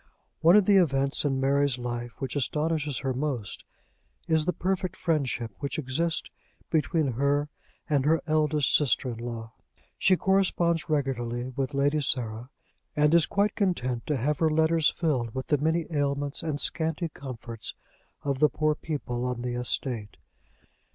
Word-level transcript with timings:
One 0.39 0.55
of 0.55 0.65
the 0.65 0.77
events 0.77 1.25
in 1.25 1.39
Mary's 1.39 1.77
life 1.77 2.13
which 2.19 2.35
astonishes 2.35 2.97
her 3.05 3.13
most 3.13 3.63
is 4.27 4.45
the 4.45 4.51
perfect 4.51 4.95
friendship 4.95 5.51
which 5.59 5.77
exists 5.77 6.27
between 6.71 7.11
her 7.11 7.49
and 7.87 8.03
her 8.05 8.19
eldest 8.25 8.75
sister 8.75 9.11
in 9.11 9.19
law. 9.19 9.53
She 9.99 10.17
corresponds 10.17 10.89
regularly 10.89 11.49
with 11.55 11.75
Lady 11.75 12.01
Sarah, 12.01 12.49
and 12.95 13.13
is 13.13 13.27
quite 13.27 13.53
content 13.53 14.07
to 14.07 14.17
have 14.17 14.39
her 14.39 14.49
letters 14.49 14.89
filled 14.89 15.35
with 15.35 15.45
the 15.45 15.59
many 15.59 15.85
ailments 15.91 16.41
and 16.41 16.59
scanty 16.59 17.07
comforts 17.09 17.75
of 18.23 18.39
the 18.39 18.49
poor 18.49 18.73
people 18.73 19.23
on 19.23 19.43
the 19.43 19.53
estate. 19.53 20.17